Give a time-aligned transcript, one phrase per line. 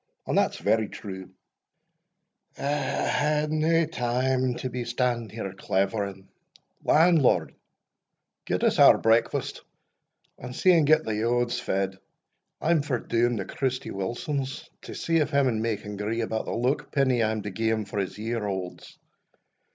[0.25, 1.29] And that's very true
[2.57, 6.27] I hae nae time to be standing here clavering
[6.83, 7.53] Landlord,
[8.45, 9.61] get us our breakfast,
[10.39, 11.99] and see an' get the yauds fed
[12.59, 16.21] I am for doun to Christy Wilson's, to see if him and me can gree
[16.21, 18.97] about the luckpenny I am to gie him for his year aulds.